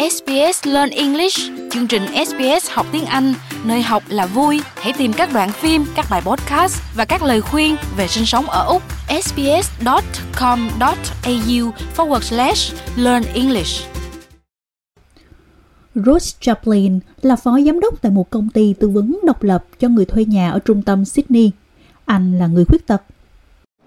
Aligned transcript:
SBS 0.00 0.66
Learn 0.66 0.90
English, 0.90 1.38
chương 1.70 1.86
trình 1.86 2.02
SBS 2.26 2.70
học 2.70 2.86
tiếng 2.92 3.04
Anh, 3.04 3.34
nơi 3.64 3.82
học 3.82 4.02
là 4.08 4.26
vui. 4.26 4.60
Hãy 4.74 4.92
tìm 4.98 5.12
các 5.12 5.30
đoạn 5.32 5.52
phim, 5.52 5.84
các 5.94 6.06
bài 6.10 6.22
podcast 6.24 6.82
và 6.96 7.04
các 7.04 7.22
lời 7.22 7.40
khuyên 7.40 7.76
về 7.96 8.08
sinh 8.08 8.26
sống 8.26 8.46
ở 8.46 8.64
Úc. 8.66 8.82
sbs.com.au 9.22 9.70
forward 11.96 12.20
slash 12.20 12.74
learn 12.96 13.24
English. 13.34 13.86
Rose 15.94 16.36
Chaplin 16.40 17.00
là 17.22 17.36
phó 17.36 17.60
giám 17.66 17.80
đốc 17.80 18.02
tại 18.02 18.12
một 18.12 18.30
công 18.30 18.48
ty 18.48 18.74
tư 18.80 18.88
vấn 18.88 19.18
độc 19.24 19.42
lập 19.42 19.64
cho 19.78 19.88
người 19.88 20.04
thuê 20.04 20.24
nhà 20.24 20.50
ở 20.50 20.58
trung 20.58 20.82
tâm 20.82 21.04
Sydney. 21.04 21.50
Anh 22.04 22.38
là 22.38 22.46
người 22.46 22.64
khuyết 22.64 22.86
tật. 22.86 23.02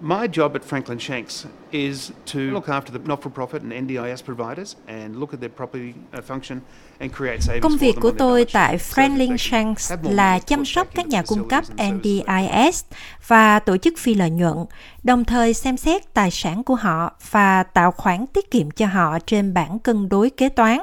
My 0.06 0.28
job 0.28 0.54
at 0.54 0.66
Franklin 0.66 1.00
Shanks 1.00 1.46
is 1.72 2.12
to 2.26 2.40
look 2.40 2.68
after 2.68 2.92
the 2.92 3.00
not-for-profit 3.08 3.62
and 3.64 3.72
NDIS 3.72 4.26
providers 4.26 4.76
and 4.88 5.16
look 5.16 5.34
at 5.34 5.40
their 5.40 5.50
property 5.50 5.94
uh, 6.14 6.22
function 6.22 6.60
and 7.00 7.12
create 7.14 7.42
savings 7.42 7.64
Công 7.64 7.78
việc 7.78 7.92
for 7.92 7.94
them 7.94 8.02
của 8.02 8.12
tôi 8.12 8.46
tại 8.54 8.78
Franklin 8.78 9.38
Shanks 9.38 9.94
là 10.04 10.40
chăm 10.40 10.66
sóc 10.66 10.88
các 10.96 11.08
nhà 11.08 11.24
cung 11.28 11.48
cấp. 11.48 11.64
NDIS 11.74 12.84
và 13.28 13.60
tổ 13.60 13.78
chức 13.78 13.94
phi 13.98 14.14
lợi 14.14 14.30
nhuận, 14.30 14.66
đồng 15.04 15.26
thời 15.26 15.54
xem 15.54 15.78
xét 15.78 16.14
tài 16.14 16.32
sản 16.32 16.64
của 16.64 16.76
họ 16.76 17.14
và 17.32 17.64
tạo 17.64 17.92
khoản 17.92 18.28
tiết 18.28 18.52
kiệm 18.52 18.72
cho 18.72 18.86
họ 18.86 19.20
trên 19.20 19.54
bảng 19.54 19.80
cân 19.80 20.10
đối 20.10 20.30
kế 20.30 20.50
toán 20.50 20.80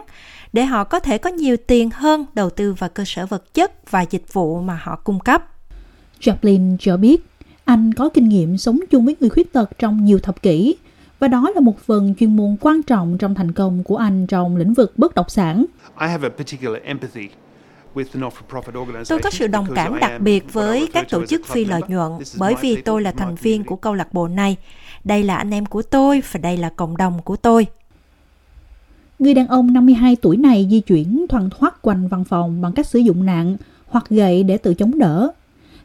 để 0.52 0.64
họ 0.64 0.84
có 0.84 1.00
thể 1.00 1.18
có 1.18 1.30
nhiều 1.30 1.56
tiền 1.66 1.90
hơn 1.90 2.26
đầu 2.34 2.50
tư 2.50 2.72
vào 2.72 2.90
cơ 2.90 3.04
sở 3.06 3.26
vật 3.26 3.54
chất 3.54 3.90
và 3.90 4.02
dịch 4.02 4.32
vụ 4.32 4.60
mà 4.60 4.80
họ 4.82 4.96
cung 4.96 5.20
cấp. 5.20 5.42
Chaplin 6.20 6.76
cho 6.80 6.96
biết 6.96 7.20
anh 7.70 7.94
có 7.94 8.08
kinh 8.08 8.28
nghiệm 8.28 8.58
sống 8.58 8.78
chung 8.90 9.04
với 9.04 9.16
người 9.20 9.30
khuyết 9.30 9.52
tật 9.52 9.70
trong 9.78 10.04
nhiều 10.04 10.18
thập 10.18 10.42
kỷ 10.42 10.76
và 11.18 11.28
đó 11.28 11.50
là 11.54 11.60
một 11.60 11.78
phần 11.78 12.14
chuyên 12.14 12.36
môn 12.36 12.56
quan 12.60 12.82
trọng 12.82 13.18
trong 13.18 13.34
thành 13.34 13.52
công 13.52 13.84
của 13.84 13.96
anh 13.96 14.26
trong 14.26 14.56
lĩnh 14.56 14.74
vực 14.74 14.92
bất 14.96 15.14
động 15.14 15.28
sản. 15.28 15.64
I 16.00 16.08
have 16.08 16.28
a 16.28 16.30
particular 16.36 16.82
empathy 16.82 17.28
with 17.94 18.04
the 18.12 18.20
not-for-profit 18.20 18.72
organizations 18.72 19.04
Tôi 19.08 19.18
có 19.22 19.30
sự 19.30 19.46
đồng 19.46 19.66
cảm 19.74 20.00
đặc 20.00 20.20
biệt 20.20 20.52
với 20.52 20.88
các 20.92 21.06
tổ 21.10 21.26
chức 21.26 21.46
phi 21.46 21.64
lợi 21.64 21.80
nhuận 21.88 22.12
This 22.18 22.32
is 22.32 22.40
bởi 22.40 22.54
my 22.54 22.60
vì 22.62 22.82
tôi 22.82 23.02
là 23.02 23.10
my 23.10 23.16
thành 23.18 23.34
viên 23.34 23.38
community. 23.40 23.68
của 23.68 23.76
câu 23.76 23.94
lạc 23.94 24.12
bộ 24.12 24.28
này. 24.28 24.56
Đây 25.04 25.22
là 25.22 25.36
anh 25.36 25.50
em 25.50 25.66
của 25.66 25.82
tôi 25.82 26.22
và 26.32 26.40
đây 26.40 26.56
là 26.56 26.68
cộng 26.68 26.96
đồng 26.96 27.22
của 27.22 27.36
tôi. 27.36 27.66
Người 29.18 29.34
đàn 29.34 29.46
ông 29.46 29.72
52 29.72 30.16
tuổi 30.16 30.36
này 30.36 30.68
di 30.70 30.80
chuyển 30.80 31.26
thoăn 31.28 31.50
thoắt 31.50 31.82
quanh 31.82 32.08
văn 32.08 32.24
phòng 32.24 32.60
bằng 32.60 32.72
cách 32.72 32.86
sử 32.86 32.98
dụng 32.98 33.26
nạn 33.26 33.56
hoặc 33.86 34.08
gậy 34.08 34.42
để 34.42 34.58
tự 34.58 34.74
chống 34.74 34.98
đỡ. 34.98 35.32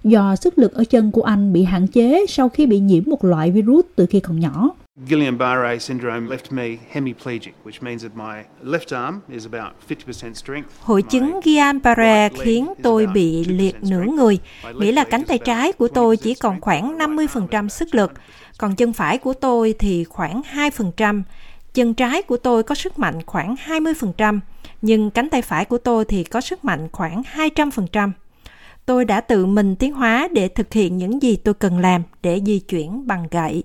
Do 0.08 0.36
sức 0.36 0.58
lực 0.58 0.74
ở 0.74 0.84
chân 0.84 1.12
của 1.12 1.22
anh 1.22 1.54
bị 1.54 1.64
hạn 1.64 1.88
chế 1.88 2.26
sau 2.30 2.50
khi 2.50 2.66
bị 2.66 2.80
nhiễm 2.80 3.04
một 3.08 3.24
loại 3.24 3.52
virus 3.52 3.86
từ 3.96 4.06
khi 4.06 4.20
còn 4.20 4.40
nhỏ. 4.40 4.70
Guillain-Barré 5.10 5.78
syndrome 5.78 6.36
left 6.36 6.52
me 6.52 6.78
hemiplegic, 6.92 7.54
which 7.66 7.82
means 7.82 8.04
that 8.04 8.16
my 8.16 8.70
left 8.72 9.06
arm 9.06 9.20
is 9.30 9.48
about 9.52 9.74
50% 9.90 10.34
strength. 10.34 10.68
Hội 10.82 11.02
chứng 11.02 11.40
Guillain-Barré 11.44 12.30
khiến 12.40 12.74
tôi 12.84 13.08
bị 13.08 13.44
2% 13.44 13.58
liệt 13.58 13.76
nửa 13.82 14.02
strength. 14.02 14.16
người, 14.16 14.40
nghĩa 14.80 14.92
là 14.92 15.04
cánh 15.04 15.24
tay 15.24 15.38
trái 15.38 15.74
của 15.74 15.88
tôi 15.88 16.18
20% 16.18 16.22
chỉ 16.24 16.36
còn 16.36 16.62
khoảng 16.62 16.98
my 16.98 16.98
right 16.98 17.02
arm 17.02 17.18
is 17.18 17.30
50% 17.32 17.48
about 17.48 17.72
sức 17.72 17.96
lực, 17.96 18.12
100%. 18.12 18.16
còn 18.58 18.76
chân 18.76 18.94
phải 18.94 19.18
của 19.18 19.34
tôi 19.34 19.76
thì 19.80 20.04
khoảng 20.04 20.42
2%. 20.54 21.24
Chân 21.74 21.94
trái 21.94 22.22
của 22.22 22.38
tôi 22.38 22.64
có 22.64 22.76
sức 22.76 23.00
mạnh 23.00 23.22
khoảng 23.26 23.56
20%, 23.66 24.40
nhưng 24.82 25.10
cánh 25.10 25.30
tay 25.30 25.42
phải 25.42 25.66
của 25.66 25.78
tôi 25.78 26.06
thì 26.06 26.24
có 26.24 26.42
sức 26.42 26.66
mạnh 26.66 26.88
khoảng 26.92 27.22
200%. 27.36 28.12
Tôi 28.86 29.06
đã 29.06 29.22
tự 29.22 29.46
mình 29.46 29.76
tiến 29.76 29.94
hóa 29.94 30.28
để 30.32 30.48
thực 30.48 30.74
hiện 30.74 30.98
những 30.98 31.22
gì 31.22 31.36
tôi 31.36 31.54
cần 31.54 31.80
làm 31.80 32.04
để 32.22 32.42
di 32.46 32.60
chuyển 32.60 33.08
bằng 33.08 33.28
gậy. 33.32 33.64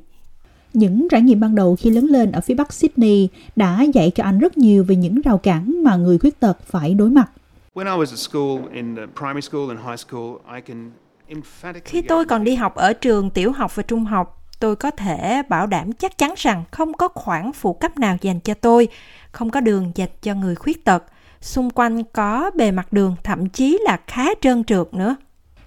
Những 0.72 1.08
trải 1.10 1.22
nghiệm 1.22 1.40
ban 1.40 1.54
đầu 1.54 1.76
khi 1.76 1.90
lớn 1.90 2.06
lên 2.06 2.32
ở 2.32 2.40
phía 2.40 2.54
bắc 2.54 2.72
Sydney 2.72 3.28
đã 3.56 3.82
dạy 3.82 4.10
cho 4.14 4.24
anh 4.24 4.38
rất 4.38 4.58
nhiều 4.58 4.84
về 4.84 4.96
những 4.96 5.20
rào 5.20 5.38
cản 5.38 5.82
mà 5.84 5.96
người 5.96 6.18
khuyết 6.18 6.40
tật 6.40 6.58
phải 6.66 6.94
đối 6.94 7.10
mặt. 7.10 7.30
When 7.74 7.84
I 7.84 8.00
was 8.00 8.10
at 8.10 8.18
school, 8.18 8.74
in 8.74 8.96
the 8.96 9.02
primary 9.16 9.40
school 9.40 9.68
and 9.68 9.80
high 9.80 9.98
school, 9.98 10.54
I 10.54 10.60
can 10.60 10.90
emphatically 11.26 11.82
Khi 11.84 12.02
tôi 12.02 12.24
còn 12.24 12.44
đi 12.44 12.54
học 12.54 12.74
ở 12.74 12.92
trường 12.92 13.30
tiểu 13.30 13.52
học 13.52 13.76
và 13.76 13.82
trung 13.82 14.04
học, 14.04 14.42
tôi 14.60 14.76
có 14.76 14.90
thể 14.90 15.42
bảo 15.48 15.66
đảm 15.66 15.92
chắc 15.92 16.18
chắn 16.18 16.34
rằng 16.36 16.64
không 16.70 16.94
có 16.94 17.08
khoản 17.08 17.52
phụ 17.52 17.72
cấp 17.72 17.98
nào 17.98 18.16
dành 18.20 18.40
cho 18.40 18.54
tôi, 18.54 18.88
không 19.32 19.50
có 19.50 19.60
đường 19.60 19.92
dành 19.94 20.10
cho 20.22 20.34
người 20.34 20.54
khuyết 20.54 20.84
tật. 20.84 21.04
Xung 21.40 21.70
quanh 21.70 22.04
có 22.04 22.50
bề 22.54 22.70
mặt 22.70 22.92
đường 22.92 23.16
thậm 23.24 23.48
chí 23.48 23.78
là 23.84 24.00
khá 24.06 24.26
trơn 24.40 24.64
trượt 24.64 24.94
nữa. 24.94 25.16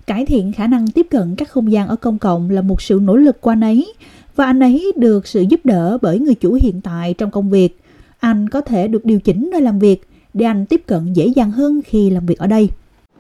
Cải 0.07 0.25
thiện 0.25 0.53
khả 0.53 0.67
năng 0.67 0.88
tiếp 0.88 1.07
cận 1.09 1.35
các 1.35 1.50
không 1.50 1.72
gian 1.72 1.88
ở 1.88 1.95
công 1.95 2.19
cộng 2.19 2.50
là 2.50 2.61
một 2.61 2.81
sự 2.81 3.00
nỗ 3.03 3.16
lực 3.16 3.41
của 3.41 3.51
anh 3.51 3.61
ấy 3.61 3.94
và 4.35 4.45
anh 4.45 4.59
ấy 4.59 4.91
được 4.95 5.28
sự 5.28 5.41
giúp 5.41 5.59
đỡ 5.63 5.97
bởi 6.01 6.19
người 6.19 6.35
chủ 6.35 6.57
hiện 6.62 6.81
tại 6.81 7.13
trong 7.17 7.31
công 7.31 7.50
việc. 7.50 7.79
Anh 8.19 8.50
có 8.50 8.62
thể 8.62 8.88
được 8.88 9.06
điều 9.06 9.19
chỉnh 9.19 9.50
nơi 9.51 9.62
làm 9.62 9.79
việc 9.79 10.07
để 10.33 10.45
anh 10.45 10.66
tiếp 10.66 10.83
cận 10.88 11.13
dễ 11.13 11.28
dàng 11.28 11.51
hơn 11.51 11.81
khi 11.85 12.09
làm 12.09 12.25
việc 12.25 12.38
ở 12.38 12.47
đây. 12.47 12.69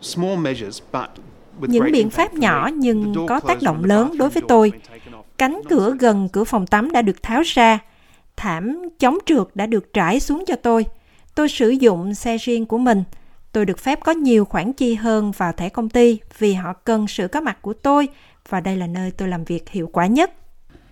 small 0.01 0.37
measures, 0.37 0.81
but 0.93 1.09
with 1.61 1.67
Những 1.67 1.91
biện 1.91 2.09
pháp 2.09 2.33
nhỏ 2.33 2.69
nhưng 2.73 3.15
có 3.27 3.39
tác 3.39 3.61
động 3.61 3.85
lớn 3.85 4.17
đối 4.17 4.29
với 4.29 4.43
tôi. 4.47 4.71
Cánh 5.37 5.61
cửa 5.69 5.95
gần 5.99 6.29
cửa 6.29 6.43
phòng 6.43 6.67
tắm 6.67 6.91
đã 6.91 7.01
được 7.01 7.23
tháo 7.23 7.41
ra. 7.45 7.79
Thảm 8.35 8.79
chống 8.99 9.17
trượt 9.25 9.47
đã 9.55 9.65
được 9.65 9.93
trải 9.93 10.19
xuống 10.19 10.43
cho 10.47 10.55
tôi. 10.55 10.85
Tôi 11.35 11.49
sử 11.49 11.69
dụng 11.69 12.13
xe 12.13 12.37
riêng 12.37 12.65
của 12.65 12.77
mình. 12.77 13.03
Tôi 13.51 13.65
được 13.65 13.79
phép 13.79 13.99
có 14.03 14.11
nhiều 14.11 14.45
khoản 14.45 14.73
chi 14.73 14.95
hơn 14.95 15.31
vào 15.37 15.51
thẻ 15.51 15.69
công 15.69 15.89
ty 15.89 16.19
vì 16.37 16.53
họ 16.53 16.73
cần 16.73 17.07
sự 17.07 17.27
có 17.27 17.41
mặt 17.41 17.57
của 17.61 17.73
tôi 17.73 18.07
và 18.49 18.59
đây 18.59 18.77
là 18.77 18.87
nơi 18.87 19.11
tôi 19.11 19.27
làm 19.27 19.43
việc 19.43 19.69
hiệu 19.69 19.89
quả 19.93 20.07
nhất. 20.07 20.31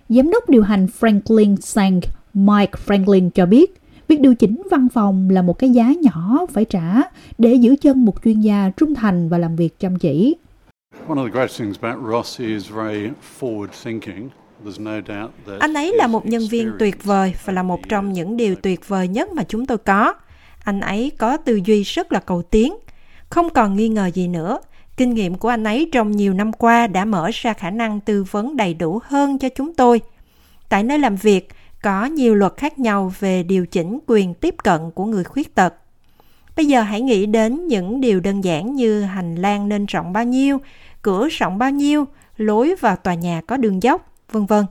Giám 0.08 0.30
đốc 0.30 0.48
điều 0.48 0.62
hành 0.62 0.86
Franklin 1.00 1.56
Sang 1.56 2.00
Mike 2.34 2.72
Franklin 2.86 3.30
cho 3.30 3.46
biết, 3.46 3.80
việc 4.08 4.20
điều 4.20 4.34
chỉnh 4.34 4.62
văn 4.70 4.88
phòng 4.94 5.30
là 5.30 5.42
một 5.42 5.58
cái 5.58 5.70
giá 5.70 5.92
nhỏ 6.02 6.46
phải 6.52 6.64
trả 6.64 7.02
để 7.38 7.54
giữ 7.54 7.76
chân 7.80 8.04
một 8.04 8.24
chuyên 8.24 8.40
gia 8.40 8.70
trung 8.76 8.94
thành 8.94 9.28
và 9.28 9.38
làm 9.38 9.56
việc 9.56 9.80
chăm 9.80 9.98
chỉ. 9.98 10.36
One 11.08 11.18
of 11.18 11.24
the 11.24 11.30
great 11.30 11.50
things 11.58 11.78
about 11.80 12.12
Ross 12.12 12.40
is 12.40 12.70
very 12.70 13.10
forward 13.40 13.68
thinking. 13.84 14.28
There's 14.64 14.82
no 14.82 14.94
doubt 14.94 15.30
that 15.46 15.60
Anh 15.60 15.74
ấy 15.74 15.92
là 15.96 16.06
một 16.06 16.26
nhân 16.26 16.42
viên 16.50 16.72
tuyệt 16.78 17.04
vời 17.04 17.34
và 17.44 17.52
là 17.52 17.62
một 17.62 17.80
trong 17.88 18.12
những 18.12 18.36
điều 18.36 18.54
tuyệt 18.54 18.88
vời 18.88 19.08
nhất 19.08 19.32
mà 19.32 19.44
chúng 19.48 19.66
tôi 19.66 19.78
có. 19.78 20.14
Anh 20.64 20.80
ấy 20.80 21.12
có 21.18 21.36
tư 21.36 21.60
duy 21.64 21.82
rất 21.82 22.12
là 22.12 22.20
cầu 22.20 22.42
tiến. 22.42 22.74
Không 23.28 23.50
còn 23.50 23.76
nghi 23.76 23.88
ngờ 23.88 24.10
gì 24.14 24.28
nữa. 24.28 24.58
Kinh 24.96 25.14
nghiệm 25.14 25.34
của 25.34 25.48
anh 25.48 25.64
ấy 25.64 25.88
trong 25.92 26.10
nhiều 26.10 26.34
năm 26.34 26.52
qua 26.52 26.86
đã 26.86 27.04
mở 27.04 27.30
ra 27.34 27.52
khả 27.52 27.70
năng 27.70 28.00
tư 28.00 28.24
vấn 28.30 28.56
đầy 28.56 28.74
đủ 28.74 29.00
hơn 29.04 29.38
cho 29.38 29.48
chúng 29.48 29.74
tôi. 29.74 30.00
Tại 30.68 30.82
nơi 30.82 30.98
làm 30.98 31.16
việc, 31.16 31.48
có 31.82 32.04
nhiều 32.04 32.34
luật 32.34 32.52
khác 32.56 32.78
nhau 32.78 33.12
về 33.20 33.42
điều 33.42 33.66
chỉnh 33.66 33.98
quyền 34.06 34.34
tiếp 34.34 34.54
cận 34.64 34.80
của 34.94 35.04
người 35.04 35.24
khuyết 35.24 35.54
tật. 35.54 35.74
Bây 36.56 36.66
giờ 36.66 36.82
hãy 36.82 37.00
nghĩ 37.00 37.26
đến 37.26 37.66
những 37.66 38.00
điều 38.00 38.20
đơn 38.20 38.44
giản 38.44 38.74
như 38.74 39.02
hành 39.02 39.34
lang 39.34 39.68
nên 39.68 39.86
rộng 39.86 40.12
bao 40.12 40.24
nhiêu, 40.24 40.58
cửa 41.02 41.28
rộng 41.28 41.58
bao 41.58 41.70
nhiêu, 41.70 42.04
lối 42.36 42.74
vào 42.80 42.96
tòa 42.96 43.14
nhà 43.14 43.40
có 43.46 43.56
đường 43.56 43.82
dốc, 43.82 44.12
vân 44.32 44.46
vân. 44.46 44.64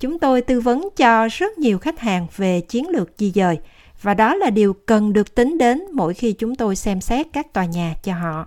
Chúng 0.00 0.18
tôi 0.18 0.42
tư 0.42 0.60
vấn 0.60 0.88
cho 0.96 1.28
rất 1.28 1.58
nhiều 1.58 1.78
khách 1.78 2.00
hàng 2.00 2.26
về 2.36 2.60
chiến 2.60 2.88
lược 2.88 3.10
di 3.18 3.32
dời 3.34 3.58
và 4.06 4.14
đó 4.14 4.34
là 4.34 4.50
điều 4.50 4.72
cần 4.72 5.12
được 5.12 5.34
tính 5.34 5.58
đến 5.58 5.82
mỗi 5.92 6.14
khi 6.14 6.32
chúng 6.32 6.54
tôi 6.54 6.76
xem 6.76 7.00
xét 7.00 7.26
các 7.32 7.52
tòa 7.52 7.64
nhà 7.64 7.94
cho 8.02 8.12
họ. 8.14 8.46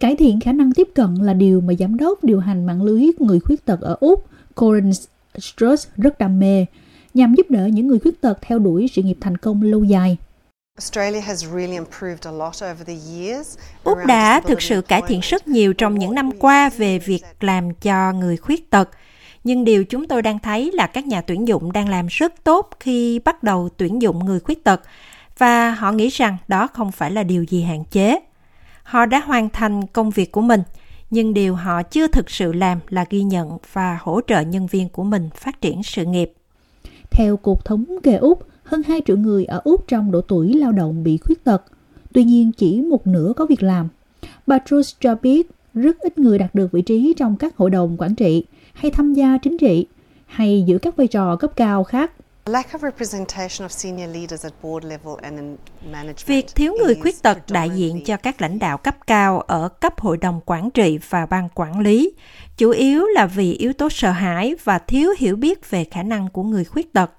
Cải 0.00 0.16
thiện 0.16 0.40
khả 0.40 0.52
năng 0.52 0.72
tiếp 0.72 0.88
cận 0.94 1.14
là 1.14 1.34
điều 1.34 1.60
mà 1.60 1.74
giám 1.78 1.96
đốc 1.96 2.24
điều 2.24 2.40
hành 2.40 2.66
mạng 2.66 2.82
lưới 2.82 3.06
người 3.18 3.40
khuyết 3.40 3.64
tật 3.64 3.80
ở 3.80 3.96
Úc, 4.00 4.26
Corin 4.54 4.90
Struss 5.38 5.88
rất 5.96 6.18
đam 6.18 6.38
mê, 6.38 6.66
nhằm 7.14 7.34
giúp 7.34 7.46
đỡ 7.50 7.66
những 7.66 7.86
người 7.86 7.98
khuyết 7.98 8.20
tật 8.20 8.38
theo 8.42 8.58
đuổi 8.58 8.88
sự 8.92 9.02
nghiệp 9.02 9.16
thành 9.20 9.36
công 9.36 9.62
lâu 9.62 9.84
dài. 9.84 10.16
Australia 10.78 11.20
has 11.20 11.44
really 11.44 11.72
improved 11.72 12.26
a 12.26 12.30
lot 12.30 12.54
over 12.72 12.86
the 12.86 12.96
years. 13.18 13.58
Úc 13.84 13.98
đã 14.06 14.40
thực 14.40 14.62
sự 14.62 14.82
cải 14.82 15.02
thiện 15.08 15.20
rất 15.22 15.48
nhiều 15.48 15.72
trong 15.72 15.98
những 15.98 16.14
năm 16.14 16.30
qua 16.38 16.70
về 16.76 16.98
việc 16.98 17.24
làm 17.40 17.74
cho 17.74 18.12
người 18.12 18.36
khuyết 18.36 18.70
tật. 18.70 18.90
Nhưng 19.46 19.64
điều 19.64 19.84
chúng 19.84 20.06
tôi 20.06 20.22
đang 20.22 20.38
thấy 20.38 20.70
là 20.74 20.86
các 20.86 21.06
nhà 21.06 21.20
tuyển 21.20 21.48
dụng 21.48 21.72
đang 21.72 21.88
làm 21.88 22.06
rất 22.06 22.44
tốt 22.44 22.70
khi 22.80 23.18
bắt 23.18 23.42
đầu 23.42 23.68
tuyển 23.76 24.02
dụng 24.02 24.24
người 24.24 24.40
khuyết 24.40 24.64
tật 24.64 24.80
và 25.38 25.70
họ 25.70 25.92
nghĩ 25.92 26.08
rằng 26.08 26.36
đó 26.48 26.66
không 26.66 26.92
phải 26.92 27.10
là 27.10 27.22
điều 27.22 27.44
gì 27.44 27.62
hạn 27.62 27.84
chế. 27.90 28.18
Họ 28.82 29.06
đã 29.06 29.20
hoàn 29.20 29.48
thành 29.50 29.86
công 29.86 30.10
việc 30.10 30.32
của 30.32 30.40
mình, 30.40 30.62
nhưng 31.10 31.34
điều 31.34 31.54
họ 31.54 31.82
chưa 31.82 32.06
thực 32.06 32.30
sự 32.30 32.52
làm 32.52 32.78
là 32.88 33.04
ghi 33.10 33.22
nhận 33.22 33.58
và 33.72 33.98
hỗ 34.02 34.20
trợ 34.26 34.40
nhân 34.40 34.66
viên 34.66 34.88
của 34.88 35.04
mình 35.04 35.30
phát 35.34 35.60
triển 35.60 35.82
sự 35.82 36.04
nghiệp. 36.04 36.32
Theo 37.10 37.36
Cục 37.36 37.64
Thống 37.64 37.84
kê 38.02 38.16
Úc, 38.16 38.46
hơn 38.64 38.82
2 38.88 39.00
triệu 39.06 39.16
người 39.16 39.44
ở 39.44 39.60
Úc 39.64 39.88
trong 39.88 40.12
độ 40.12 40.20
tuổi 40.20 40.54
lao 40.54 40.72
động 40.72 41.04
bị 41.04 41.16
khuyết 41.16 41.44
tật. 41.44 41.62
Tuy 42.12 42.24
nhiên, 42.24 42.52
chỉ 42.52 42.80
một 42.80 43.06
nửa 43.06 43.32
có 43.36 43.46
việc 43.46 43.62
làm. 43.62 43.88
Bà 44.46 44.58
Truss 44.66 44.96
cho 45.00 45.14
biết 45.22 45.50
rất 45.74 45.98
ít 45.98 46.18
người 46.18 46.38
đạt 46.38 46.54
được 46.54 46.72
vị 46.72 46.82
trí 46.82 47.14
trong 47.16 47.36
các 47.36 47.56
hội 47.56 47.70
đồng 47.70 47.96
quản 47.98 48.14
trị 48.14 48.44
hay 48.76 48.90
tham 48.90 49.14
gia 49.14 49.38
chính 49.42 49.58
trị 49.58 49.86
hay 50.26 50.64
giữ 50.66 50.78
các 50.78 50.96
vai 50.96 51.06
trò 51.06 51.36
cấp 51.36 51.50
cao 51.56 51.84
khác. 51.84 52.12
Lack 52.46 52.72
of 52.72 52.78
representation 52.78 53.66
of 53.66 53.68
senior 53.68 54.10
leaders 54.14 54.44
at 54.44 54.52
board 54.62 54.86
level 54.86 55.14
and 55.22 55.36
in 55.38 55.56
management. 55.92 56.26
Việc 56.26 56.54
thiếu 56.54 56.74
người 56.84 56.94
khuyết 56.94 57.22
tật 57.22 57.38
đại 57.50 57.70
diện 57.70 58.04
cho 58.04 58.16
các 58.16 58.40
lãnh 58.40 58.58
đạo 58.58 58.78
cấp 58.78 58.96
cao 59.06 59.40
ở 59.40 59.68
cấp 59.68 60.00
hội 60.00 60.16
đồng 60.16 60.40
quản 60.46 60.70
trị 60.70 60.98
và 61.08 61.26
ban 61.26 61.48
quản 61.54 61.80
lý, 61.80 62.12
chủ 62.56 62.70
yếu 62.70 63.06
là 63.06 63.26
vì 63.26 63.52
yếu 63.52 63.72
tố 63.72 63.88
sợ 63.90 64.10
hãi 64.10 64.54
và 64.64 64.78
thiếu 64.78 65.10
hiểu 65.18 65.36
biết 65.36 65.70
về 65.70 65.84
khả 65.84 66.02
năng 66.02 66.28
của 66.28 66.42
người 66.42 66.64
khuyết 66.64 66.92
tật. 66.92 67.10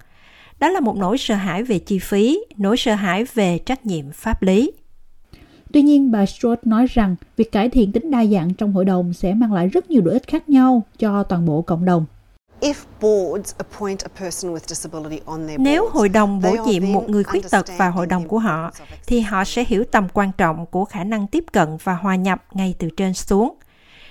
Đó 0.58 0.68
là 0.68 0.80
một 0.80 0.96
nỗi 0.96 1.18
sợ 1.18 1.34
hãi 1.34 1.62
về 1.62 1.78
chi 1.78 1.98
phí, 1.98 2.40
nỗi 2.56 2.76
sợ 2.76 2.94
hãi 2.94 3.24
về 3.34 3.58
trách 3.58 3.86
nhiệm 3.86 4.12
pháp 4.12 4.42
lý. 4.42 4.72
Tuy 5.72 5.82
nhiên, 5.82 6.10
bà 6.10 6.26
Stroud 6.26 6.58
nói 6.64 6.86
rằng 6.86 7.16
việc 7.36 7.52
cải 7.52 7.68
thiện 7.68 7.92
tính 7.92 8.10
đa 8.10 8.24
dạng 8.24 8.54
trong 8.54 8.72
hội 8.72 8.84
đồng 8.84 9.12
sẽ 9.12 9.34
mang 9.34 9.52
lại 9.52 9.68
rất 9.68 9.90
nhiều 9.90 10.02
lợi 10.04 10.12
ích 10.12 10.26
khác 10.26 10.48
nhau 10.48 10.82
cho 10.98 11.22
toàn 11.22 11.46
bộ 11.46 11.62
cộng 11.62 11.84
đồng. 11.84 12.06
Nếu 15.58 15.88
hội 15.92 16.08
đồng 16.08 16.40
bổ 16.40 16.56
nhiệm 16.66 16.92
một 16.92 17.08
người 17.08 17.24
khuyết 17.24 17.50
tật 17.50 17.66
vào 17.76 17.90
hội 17.90 18.06
đồng 18.06 18.28
của 18.28 18.38
họ, 18.38 18.70
thì 19.06 19.20
họ 19.20 19.44
sẽ 19.44 19.64
hiểu 19.68 19.84
tầm 19.84 20.08
quan 20.12 20.30
trọng 20.38 20.66
của 20.66 20.84
khả 20.84 21.04
năng 21.04 21.26
tiếp 21.26 21.44
cận 21.52 21.68
và 21.84 21.94
hòa 21.94 22.16
nhập 22.16 22.44
ngay 22.52 22.74
từ 22.78 22.88
trên 22.96 23.14
xuống. 23.14 23.54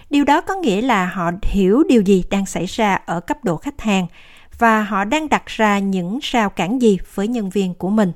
Điều 0.10 0.24
đó 0.24 0.42
có 0.42 0.56
nghĩa 0.56 0.82
là 0.82 1.06
họ 1.06 1.32
hiểu 1.42 1.84
điều 1.90 2.02
gì 2.02 2.24
đang 2.30 2.46
xảy 2.46 2.66
ra 2.66 2.96
ở 2.96 3.20
cấp 3.20 3.44
độ 3.44 3.58
khách 3.58 3.82
hàng 3.82 4.08
và 4.58 4.84
họ 4.84 5.04
đang 5.04 5.30
đặt 5.30 5.46
ra 5.46 5.80
những 5.80 6.20
rào 6.22 6.50
cản 6.50 6.82
gì 6.82 6.98
với 7.14 7.28
nhân 7.28 7.50
viên 7.50 7.74
của 7.74 7.90
mình. 7.90 8.12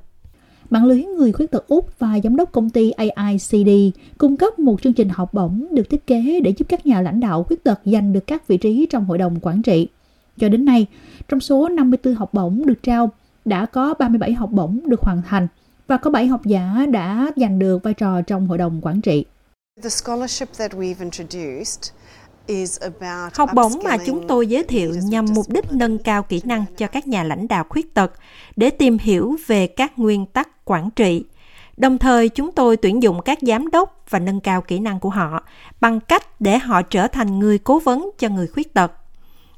Mạng 0.71 0.85
lưới 0.85 1.03
người 1.03 1.31
khuyết 1.31 1.51
tật 1.51 1.68
Úc 1.68 2.00
và 2.00 2.19
giám 2.23 2.35
đốc 2.35 2.51
công 2.51 2.69
ty 2.69 2.91
AICD 2.91 3.69
cung 4.18 4.38
cấp 4.38 4.59
một 4.59 4.81
chương 4.81 4.94
trình 4.94 5.09
học 5.09 5.33
bổng 5.33 5.68
được 5.71 5.89
thiết 5.89 6.07
kế 6.07 6.39
để 6.44 6.53
giúp 6.57 6.65
các 6.69 6.85
nhà 6.85 7.01
lãnh 7.01 7.19
đạo 7.19 7.44
khuyết 7.44 7.63
tật 7.63 7.79
giành 7.85 8.13
được 8.13 8.27
các 8.27 8.47
vị 8.47 8.57
trí 8.57 8.88
trong 8.89 9.06
hội 9.06 9.18
đồng 9.18 9.39
quản 9.41 9.62
trị. 9.62 9.88
Cho 10.38 10.50
đến 10.50 10.65
nay, 10.65 10.85
trong 11.27 11.39
số 11.39 11.69
54 11.69 12.15
học 12.15 12.33
bổng 12.33 12.65
được 12.65 12.83
trao, 12.83 13.09
đã 13.45 13.65
có 13.65 13.94
37 13.94 14.33
học 14.33 14.50
bổng 14.51 14.79
được 14.85 15.01
hoàn 15.01 15.21
thành 15.21 15.47
và 15.88 15.97
có 15.97 16.09
7 16.12 16.27
học 16.27 16.45
giả 16.45 16.85
đã 16.91 17.31
giành 17.35 17.59
được 17.59 17.83
vai 17.83 17.94
trò 17.94 18.21
trong 18.21 18.47
hội 18.47 18.57
đồng 18.57 18.79
quản 18.81 19.01
trị. 19.01 19.25
The 19.83 19.89
scholarship 19.89 20.50
that 20.57 20.74
we've 20.74 21.00
introduced 21.00 21.94
Học 23.33 23.49
bổng 23.53 23.71
mà 23.83 23.97
chúng 24.05 24.27
tôi 24.27 24.47
giới 24.47 24.63
thiệu 24.63 24.93
nhằm 25.03 25.25
mục 25.35 25.49
đích 25.49 25.71
nâng 25.71 25.97
cao 25.97 26.23
kỹ 26.23 26.41
năng 26.43 26.65
cho 26.77 26.88
các 26.88 27.07
nhà 27.07 27.23
lãnh 27.23 27.47
đạo 27.47 27.65
khuyết 27.69 27.93
tật 27.93 28.11
để 28.55 28.69
tìm 28.69 28.97
hiểu 29.01 29.35
về 29.47 29.67
các 29.67 29.99
nguyên 29.99 30.25
tắc 30.25 30.65
quản 30.65 30.89
trị. 30.89 31.25
Đồng 31.77 31.97
thời, 31.97 32.29
chúng 32.29 32.51
tôi 32.51 32.77
tuyển 32.77 33.03
dụng 33.03 33.21
các 33.25 33.38
giám 33.41 33.71
đốc 33.71 34.03
và 34.09 34.19
nâng 34.19 34.39
cao 34.39 34.61
kỹ 34.61 34.79
năng 34.79 34.99
của 34.99 35.09
họ 35.09 35.43
bằng 35.81 35.99
cách 35.99 36.41
để 36.41 36.57
họ 36.57 36.81
trở 36.81 37.07
thành 37.07 37.39
người 37.39 37.57
cố 37.57 37.79
vấn 37.79 38.09
cho 38.19 38.29
người 38.29 38.47
khuyết 38.47 38.73
tật. 38.73 38.91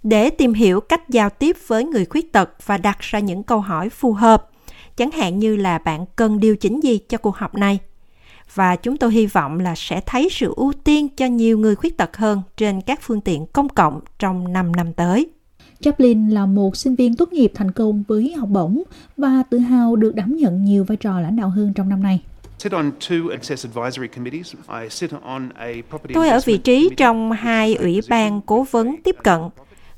Để 0.04 0.30
tìm 0.30 0.54
hiểu 0.54 0.82
cách 0.82 1.10
giao 1.10 1.30
tiếp 1.30 1.58
với 1.68 1.86
người 1.86 2.06
khuyết 2.06 2.32
tật 2.32 2.50
và 2.66 2.78
đặt 2.78 3.00
ra 3.00 3.20
những 3.20 3.44
câu 3.44 3.60
hỏi 3.60 3.90
phù 3.90 4.14
hợp, 4.14 4.50
chẳng 4.96 5.12
hạn 5.12 5.40
như 5.40 5.56
là 5.56 5.78
bạn 5.78 6.06
cần 6.16 6.40
điều 6.40 6.56
chỉnh 6.56 6.84
gì 6.84 6.98
cho 6.98 7.18
cuộc 7.18 7.36
họp 7.36 7.56
này 7.56 7.80
và 8.54 8.76
chúng 8.76 8.98
tôi 8.98 9.12
hy 9.12 9.26
vọng 9.26 9.60
là 9.60 9.76
sẽ 9.76 10.02
thấy 10.06 10.28
sự 10.32 10.54
ưu 10.56 10.74
tiên 10.84 11.08
cho 11.10 11.26
nhiều 11.26 11.58
người 11.58 11.76
khuyết 11.76 11.98
tật 11.98 12.18
hơn 12.18 12.42
trên 12.58 12.82
các 12.82 13.00
phương 13.02 13.22
tiện 13.22 13.46
công 13.46 13.70
cộng 13.70 14.00
trong 14.20 14.54
5 14.54 14.72
năm 14.72 14.94
tới. 14.94 15.28
Chaplin 15.82 16.30
là 16.30 16.46
một 16.46 16.78
sinh 16.78 16.96
viên 16.96 17.16
tốt 17.16 17.34
nghiệp 17.34 17.52
thành 17.56 17.72
công 17.72 18.04
với 18.08 18.34
học 18.38 18.50
bổng 18.50 18.84
và 19.18 19.44
tự 19.50 19.58
hào 19.58 19.96
được 19.96 20.16
đảm 20.16 20.36
nhận 20.36 20.64
nhiều 20.64 20.84
vai 20.84 20.98
trò 20.98 21.20
lãnh 21.20 21.36
đạo 21.36 21.50
hơn 21.50 21.74
trong 21.74 21.90
năm 21.90 22.04
nay. 22.04 22.20
Tôi 26.14 26.30
ở 26.30 26.40
vị 26.46 26.58
trí 26.58 26.90
trong 26.98 27.32
hai 27.32 27.76
ủy 27.76 28.00
ban 28.10 28.42
cố 28.42 28.66
vấn 28.72 28.96
tiếp 29.04 29.16
cận. 29.24 29.42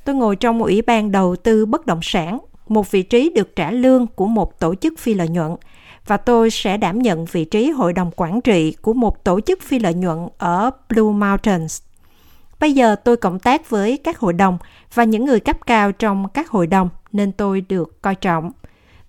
Tôi 0.05 0.15
ngồi 0.15 0.35
trong 0.35 0.63
ủy 0.63 0.81
ban 0.81 1.11
đầu 1.11 1.35
tư 1.35 1.65
bất 1.65 1.85
động 1.85 1.99
sản, 2.01 2.39
một 2.67 2.91
vị 2.91 3.03
trí 3.03 3.29
được 3.35 3.55
trả 3.55 3.71
lương 3.71 4.07
của 4.07 4.27
một 4.27 4.59
tổ 4.59 4.75
chức 4.75 4.99
phi 4.99 5.13
lợi 5.13 5.27
nhuận 5.27 5.55
và 6.07 6.17
tôi 6.17 6.49
sẽ 6.49 6.77
đảm 6.77 6.99
nhận 6.99 7.25
vị 7.25 7.45
trí 7.45 7.69
hội 7.69 7.93
đồng 7.93 8.11
quản 8.15 8.41
trị 8.41 8.75
của 8.81 8.93
một 8.93 9.23
tổ 9.23 9.41
chức 9.41 9.61
phi 9.61 9.79
lợi 9.79 9.93
nhuận 9.93 10.27
ở 10.37 10.71
Blue 10.89 11.13
Mountains. 11.13 11.81
Bây 12.59 12.73
giờ 12.73 12.95
tôi 12.95 13.17
cộng 13.17 13.39
tác 13.39 13.69
với 13.69 13.97
các 13.97 14.19
hội 14.19 14.33
đồng 14.33 14.57
và 14.93 15.03
những 15.03 15.25
người 15.25 15.39
cấp 15.39 15.57
cao 15.65 15.91
trong 15.91 16.29
các 16.29 16.49
hội 16.49 16.67
đồng 16.67 16.89
nên 17.11 17.31
tôi 17.31 17.61
được 17.61 18.01
coi 18.01 18.15
trọng. 18.15 18.51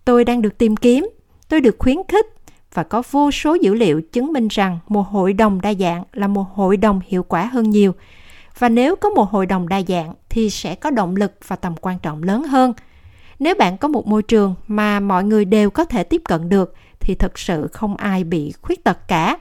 Tôi 0.04 0.24
đang 0.24 0.42
được 0.42 0.58
tìm 0.58 0.76
kiếm, 0.76 1.08
tôi 1.48 1.60
được 1.60 1.76
khuyến 1.78 1.96
khích 2.08 2.26
và 2.74 2.82
có 2.82 3.02
vô 3.10 3.30
số 3.30 3.54
dữ 3.54 3.74
liệu 3.74 4.00
chứng 4.12 4.32
minh 4.32 4.48
rằng 4.48 4.78
một 4.88 5.02
hội 5.02 5.32
đồng 5.32 5.60
đa 5.60 5.74
dạng 5.74 6.04
là 6.12 6.28
một 6.28 6.44
hội 6.54 6.76
đồng 6.76 7.00
hiệu 7.06 7.22
quả 7.22 7.44
hơn 7.44 7.70
nhiều. 7.70 7.92
Và 8.58 8.68
nếu 8.68 8.96
có 8.96 9.10
một 9.10 9.30
hội 9.30 9.46
đồng 9.46 9.68
đa 9.68 9.82
dạng 9.88 10.14
thì 10.28 10.50
sẽ 10.50 10.74
có 10.74 10.90
động 10.90 11.16
lực 11.16 11.32
và 11.46 11.56
tầm 11.56 11.74
quan 11.80 11.98
trọng 11.98 12.22
lớn 12.22 12.42
hơn. 12.42 12.72
Nếu 13.38 13.54
bạn 13.54 13.78
có 13.78 13.88
một 13.88 14.06
môi 14.06 14.22
trường 14.22 14.54
mà 14.66 15.00
mọi 15.00 15.24
người 15.24 15.44
đều 15.44 15.70
có 15.70 15.84
thể 15.84 16.04
tiếp 16.04 16.22
cận 16.24 16.48
được 16.48 16.74
thì 17.06 17.14
thực 17.14 17.38
sự 17.38 17.68
không 17.72 17.96
ai 17.96 18.24
bị 18.24 18.52
khuyết 18.62 18.84
tật 18.84 18.98
cả. 19.08 19.36